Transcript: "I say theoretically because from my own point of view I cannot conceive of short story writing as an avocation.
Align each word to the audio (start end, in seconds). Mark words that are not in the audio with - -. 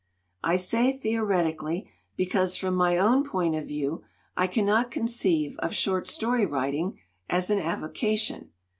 "I 0.43 0.55
say 0.55 0.93
theoretically 0.97 1.91
because 2.15 2.55
from 2.57 2.73
my 2.73 2.97
own 2.97 3.23
point 3.23 3.53
of 3.53 3.67
view 3.67 4.03
I 4.35 4.47
cannot 4.47 4.89
conceive 4.89 5.57
of 5.59 5.75
short 5.75 6.07
story 6.07 6.43
writing 6.47 6.99
as 7.29 7.51
an 7.51 7.59
avocation. 7.59 8.49